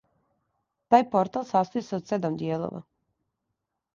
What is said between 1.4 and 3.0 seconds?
састоји се од седам дијелова.